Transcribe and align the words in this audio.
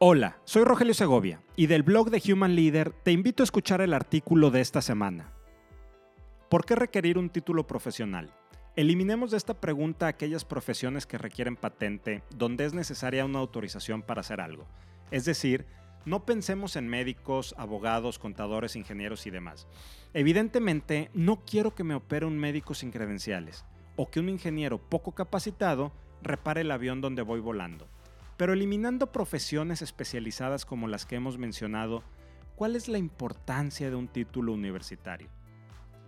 Hola, 0.00 0.38
soy 0.44 0.64
Rogelio 0.64 0.92
Segovia 0.92 1.40
y 1.54 1.68
del 1.68 1.84
blog 1.84 2.10
de 2.10 2.20
Human 2.32 2.56
Leader 2.56 2.92
te 3.04 3.12
invito 3.12 3.42
a 3.42 3.44
escuchar 3.44 3.80
el 3.80 3.94
artículo 3.94 4.50
de 4.50 4.60
esta 4.60 4.82
semana. 4.82 5.32
¿Por 6.50 6.64
qué 6.64 6.74
requerir 6.74 7.16
un 7.16 7.30
título 7.30 7.68
profesional? 7.68 8.34
Eliminemos 8.74 9.30
de 9.30 9.36
esta 9.36 9.60
pregunta 9.60 10.08
aquellas 10.08 10.44
profesiones 10.44 11.06
que 11.06 11.16
requieren 11.16 11.54
patente 11.54 12.24
donde 12.36 12.64
es 12.64 12.74
necesaria 12.74 13.24
una 13.24 13.38
autorización 13.38 14.02
para 14.02 14.22
hacer 14.22 14.40
algo. 14.40 14.66
Es 15.12 15.26
decir, 15.26 15.64
no 16.04 16.26
pensemos 16.26 16.74
en 16.74 16.88
médicos, 16.88 17.54
abogados, 17.56 18.18
contadores, 18.18 18.74
ingenieros 18.74 19.28
y 19.28 19.30
demás. 19.30 19.68
Evidentemente, 20.12 21.08
no 21.14 21.44
quiero 21.44 21.76
que 21.76 21.84
me 21.84 21.94
opere 21.94 22.26
un 22.26 22.36
médico 22.36 22.74
sin 22.74 22.90
credenciales 22.90 23.64
o 23.94 24.10
que 24.10 24.18
un 24.18 24.28
ingeniero 24.28 24.78
poco 24.78 25.12
capacitado 25.12 25.92
repare 26.20 26.62
el 26.62 26.72
avión 26.72 27.00
donde 27.00 27.22
voy 27.22 27.38
volando. 27.38 27.88
Pero 28.36 28.52
eliminando 28.52 29.12
profesiones 29.12 29.80
especializadas 29.80 30.64
como 30.66 30.88
las 30.88 31.06
que 31.06 31.14
hemos 31.14 31.38
mencionado, 31.38 32.02
¿cuál 32.56 32.74
es 32.74 32.88
la 32.88 32.98
importancia 32.98 33.90
de 33.90 33.96
un 33.96 34.08
título 34.08 34.52
universitario? 34.52 35.28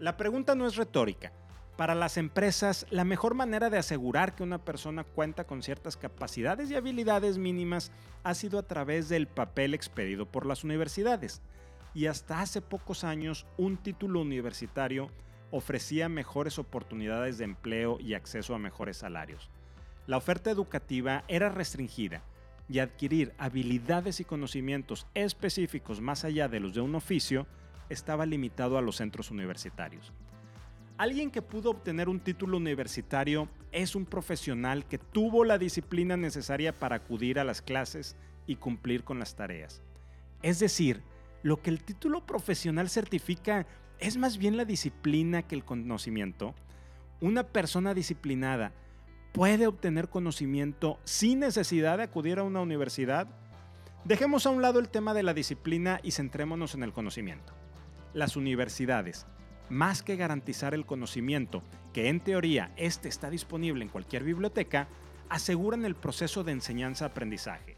La 0.00 0.16
pregunta 0.16 0.56
no 0.56 0.66
es 0.66 0.74
retórica. 0.74 1.32
Para 1.76 1.94
las 1.94 2.16
empresas, 2.16 2.86
la 2.90 3.04
mejor 3.04 3.34
manera 3.34 3.70
de 3.70 3.78
asegurar 3.78 4.34
que 4.34 4.42
una 4.42 4.58
persona 4.58 5.04
cuenta 5.04 5.44
con 5.44 5.62
ciertas 5.62 5.96
capacidades 5.96 6.70
y 6.70 6.74
habilidades 6.74 7.38
mínimas 7.38 7.92
ha 8.24 8.34
sido 8.34 8.58
a 8.58 8.64
través 8.64 9.08
del 9.08 9.28
papel 9.28 9.74
expedido 9.74 10.26
por 10.26 10.46
las 10.46 10.64
universidades. 10.64 11.42
Y 11.94 12.06
hasta 12.06 12.40
hace 12.40 12.60
pocos 12.60 13.04
años, 13.04 13.46
un 13.56 13.76
título 13.76 14.20
universitario 14.20 15.10
ofrecía 15.52 16.08
mejores 16.08 16.58
oportunidades 16.58 17.38
de 17.38 17.44
empleo 17.44 17.98
y 18.00 18.14
acceso 18.14 18.54
a 18.54 18.58
mejores 18.58 18.96
salarios 18.96 19.50
la 20.06 20.16
oferta 20.16 20.50
educativa 20.50 21.24
era 21.28 21.48
restringida 21.48 22.22
y 22.68 22.78
adquirir 22.78 23.32
habilidades 23.38 24.20
y 24.20 24.24
conocimientos 24.24 25.06
específicos 25.14 26.00
más 26.00 26.24
allá 26.24 26.48
de 26.48 26.60
los 26.60 26.74
de 26.74 26.80
un 26.80 26.94
oficio 26.94 27.46
estaba 27.88 28.26
limitado 28.26 28.78
a 28.78 28.82
los 28.82 28.96
centros 28.96 29.30
universitarios. 29.30 30.12
Alguien 30.98 31.30
que 31.30 31.42
pudo 31.42 31.70
obtener 31.70 32.08
un 32.08 32.20
título 32.20 32.56
universitario 32.56 33.48
es 33.70 33.94
un 33.94 34.06
profesional 34.06 34.86
que 34.86 34.98
tuvo 34.98 35.44
la 35.44 35.58
disciplina 35.58 36.16
necesaria 36.16 36.72
para 36.72 36.96
acudir 36.96 37.38
a 37.38 37.44
las 37.44 37.60
clases 37.60 38.16
y 38.46 38.56
cumplir 38.56 39.04
con 39.04 39.18
las 39.18 39.36
tareas. 39.36 39.82
Es 40.42 40.58
decir, 40.58 41.02
lo 41.42 41.60
que 41.60 41.70
el 41.70 41.84
título 41.84 42.24
profesional 42.24 42.88
certifica 42.88 43.66
es 43.98 44.16
más 44.16 44.38
bien 44.38 44.56
la 44.56 44.64
disciplina 44.64 45.42
que 45.42 45.54
el 45.54 45.64
conocimiento. 45.64 46.54
Una 47.20 47.44
persona 47.44 47.92
disciplinada 47.92 48.72
puede 49.36 49.66
obtener 49.66 50.08
conocimiento 50.08 50.98
sin 51.04 51.40
necesidad 51.40 51.98
de 51.98 52.04
acudir 52.04 52.38
a 52.38 52.42
una 52.42 52.62
universidad? 52.62 53.28
Dejemos 54.06 54.46
a 54.46 54.50
un 54.50 54.62
lado 54.62 54.78
el 54.78 54.88
tema 54.88 55.12
de 55.12 55.22
la 55.22 55.34
disciplina 55.34 56.00
y 56.02 56.12
centrémonos 56.12 56.74
en 56.74 56.82
el 56.82 56.94
conocimiento. 56.94 57.52
Las 58.14 58.36
universidades, 58.36 59.26
más 59.68 60.02
que 60.02 60.16
garantizar 60.16 60.72
el 60.72 60.86
conocimiento, 60.86 61.62
que 61.92 62.08
en 62.08 62.20
teoría 62.20 62.72
este 62.78 63.10
está 63.10 63.28
disponible 63.28 63.84
en 63.84 63.90
cualquier 63.90 64.24
biblioteca, 64.24 64.88
aseguran 65.28 65.84
el 65.84 65.96
proceso 65.96 66.42
de 66.42 66.52
enseñanza-aprendizaje. 66.52 67.76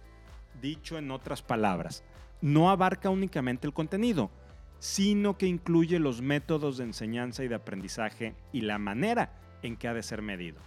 Dicho 0.62 0.96
en 0.96 1.10
otras 1.10 1.42
palabras, 1.42 2.04
no 2.40 2.70
abarca 2.70 3.10
únicamente 3.10 3.66
el 3.66 3.72
contenido, 3.72 4.30
sino 4.78 5.36
que 5.36 5.46
incluye 5.46 5.98
los 5.98 6.22
métodos 6.22 6.76
de 6.78 6.84
enseñanza 6.84 7.42
y 7.42 7.48
de 7.48 7.56
aprendizaje 7.56 8.36
y 8.52 8.60
la 8.60 8.78
manera 8.78 9.32
en 9.64 9.76
que 9.76 9.88
ha 9.88 9.94
de 9.94 10.04
ser 10.04 10.22
medido. 10.22 10.60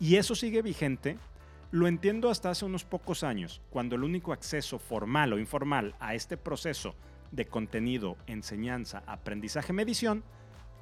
Y 0.00 0.16
eso 0.16 0.34
sigue 0.34 0.62
vigente. 0.62 1.16
Lo 1.70 1.86
entiendo 1.86 2.30
hasta 2.30 2.50
hace 2.50 2.64
unos 2.64 2.84
pocos 2.84 3.22
años, 3.22 3.60
cuando 3.70 3.96
el 3.96 4.04
único 4.04 4.32
acceso 4.32 4.78
formal 4.78 5.32
o 5.32 5.38
informal 5.38 5.94
a 6.00 6.14
este 6.14 6.36
proceso 6.36 6.94
de 7.30 7.46
contenido, 7.46 8.16
enseñanza, 8.26 9.02
aprendizaje, 9.06 9.72
medición, 9.72 10.24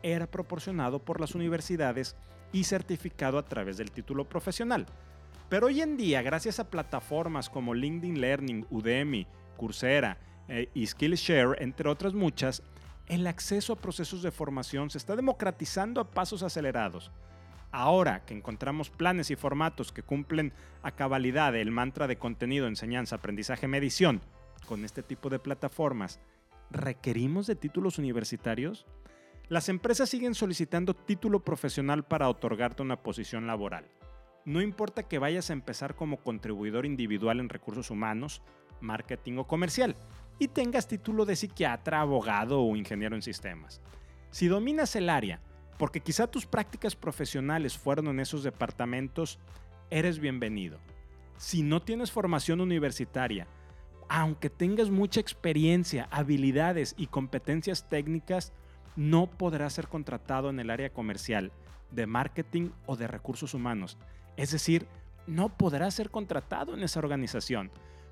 era 0.02 0.26
proporcionado 0.28 1.00
por 1.00 1.20
las 1.20 1.34
universidades 1.34 2.14
y 2.52 2.64
certificado 2.64 3.38
a 3.38 3.44
través 3.44 3.78
del 3.78 3.90
título 3.90 4.28
profesional. 4.28 4.86
Pero 5.48 5.66
hoy 5.66 5.80
en 5.80 5.96
día, 5.96 6.22
gracias 6.22 6.60
a 6.60 6.70
plataformas 6.70 7.50
como 7.50 7.74
LinkedIn 7.74 8.20
Learning, 8.20 8.66
Udemy, 8.70 9.26
Coursera 9.56 10.18
eh, 10.48 10.68
y 10.74 10.86
Skillshare, 10.86 11.62
entre 11.62 11.88
otras 11.88 12.14
muchas, 12.14 12.62
el 13.06 13.26
acceso 13.26 13.72
a 13.72 13.76
procesos 13.76 14.22
de 14.22 14.30
formación 14.30 14.90
se 14.90 14.98
está 14.98 15.14
democratizando 15.14 16.00
a 16.00 16.10
pasos 16.10 16.42
acelerados. 16.42 17.12
Ahora 17.76 18.24
que 18.24 18.32
encontramos 18.32 18.88
planes 18.88 19.30
y 19.30 19.36
formatos 19.36 19.92
que 19.92 20.02
cumplen 20.02 20.54
a 20.82 20.92
cabalidad 20.92 21.54
el 21.54 21.70
mantra 21.70 22.06
de 22.06 22.16
contenido, 22.16 22.68
enseñanza, 22.68 23.16
aprendizaje, 23.16 23.68
medición 23.68 24.22
con 24.66 24.82
este 24.82 25.02
tipo 25.02 25.28
de 25.28 25.38
plataformas, 25.38 26.18
¿requerimos 26.70 27.46
de 27.46 27.54
títulos 27.54 27.98
universitarios? 27.98 28.86
Las 29.48 29.68
empresas 29.68 30.08
siguen 30.08 30.34
solicitando 30.34 30.94
título 30.94 31.44
profesional 31.44 32.02
para 32.02 32.30
otorgarte 32.30 32.82
una 32.82 33.02
posición 33.02 33.46
laboral. 33.46 33.84
No 34.46 34.62
importa 34.62 35.02
que 35.02 35.18
vayas 35.18 35.50
a 35.50 35.52
empezar 35.52 35.96
como 35.96 36.16
contribuidor 36.16 36.86
individual 36.86 37.40
en 37.40 37.50
recursos 37.50 37.90
humanos, 37.90 38.40
marketing 38.80 39.36
o 39.36 39.46
comercial 39.46 39.96
y 40.38 40.48
tengas 40.48 40.88
título 40.88 41.26
de 41.26 41.36
psiquiatra, 41.36 42.00
abogado 42.00 42.62
o 42.62 42.74
ingeniero 42.74 43.16
en 43.16 43.22
sistemas. 43.22 43.82
Si 44.30 44.48
dominas 44.48 44.96
el 44.96 45.10
área, 45.10 45.42
porque 45.78 46.00
quizá 46.00 46.26
tus 46.26 46.46
prácticas 46.46 46.96
profesionales 46.96 47.76
fueron 47.76 48.08
en 48.08 48.20
esos 48.20 48.42
departamentos, 48.42 49.38
eres 49.90 50.18
bienvenido. 50.18 50.78
Si 51.36 51.62
no 51.62 51.82
tienes 51.82 52.10
formación 52.10 52.60
universitaria, 52.60 53.46
aunque 54.08 54.50
tengas 54.50 54.90
mucha 54.90 55.20
experiencia, 55.20 56.08
habilidades 56.10 56.94
y 56.96 57.08
competencias 57.08 57.88
técnicas, 57.88 58.52
no 58.94 59.26
podrás 59.26 59.74
ser 59.74 59.88
contratado 59.88 60.48
en 60.48 60.60
el 60.60 60.70
área 60.70 60.90
comercial, 60.90 61.52
de 61.90 62.06
marketing 62.06 62.70
o 62.86 62.96
de 62.96 63.06
recursos 63.06 63.54
humanos. 63.54 63.98
Es 64.36 64.50
decir, 64.50 64.86
no 65.26 65.48
podrás 65.48 65.94
ser 65.94 66.10
contratado 66.10 66.74
en 66.74 66.82
esa 66.82 67.00
organización. 67.00 67.70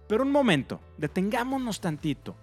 Pero 0.08 0.22
un 0.22 0.32
momento, 0.32 0.80
detengámonos 0.98 1.80
tantito. 1.80 2.36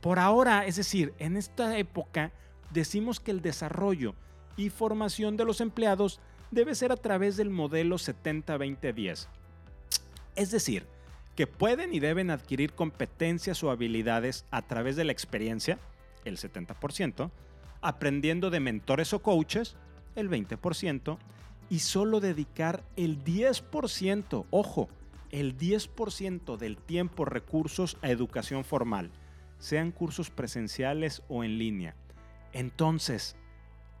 Por 0.00 0.18
ahora, 0.18 0.66
es 0.66 0.76
decir, 0.76 1.14
en 1.18 1.36
esta 1.36 1.76
época, 1.78 2.32
decimos 2.70 3.18
que 3.20 3.30
el 3.30 3.40
desarrollo 3.40 4.14
y 4.56 4.70
formación 4.70 5.36
de 5.36 5.44
los 5.44 5.60
empleados 5.60 6.20
debe 6.50 6.74
ser 6.74 6.92
a 6.92 6.96
través 6.96 7.36
del 7.36 7.50
modelo 7.50 7.96
70-20-10. 7.96 9.26
Es 10.36 10.50
decir, 10.50 10.86
que 11.36 11.46
pueden 11.46 11.92
y 11.92 12.00
deben 12.00 12.30
adquirir 12.30 12.72
competencias 12.72 13.62
o 13.64 13.70
habilidades 13.70 14.44
a 14.50 14.62
través 14.62 14.96
de 14.96 15.04
la 15.04 15.12
experiencia, 15.12 15.78
el 16.24 16.38
70%, 16.38 17.30
aprendiendo 17.80 18.50
de 18.50 18.60
mentores 18.60 19.12
o 19.12 19.20
coaches, 19.20 19.76
el 20.14 20.30
20%, 20.30 21.18
y 21.70 21.80
solo 21.80 22.20
dedicar 22.20 22.84
el 22.96 23.22
10%, 23.24 24.46
ojo, 24.50 24.88
el 25.30 25.58
10% 25.58 26.56
del 26.56 26.76
tiempo, 26.76 27.24
recursos 27.24 27.96
a 28.02 28.10
educación 28.10 28.64
formal, 28.64 29.10
sean 29.58 29.90
cursos 29.90 30.30
presenciales 30.30 31.22
o 31.28 31.42
en 31.42 31.58
línea. 31.58 31.96
Entonces, 32.52 33.34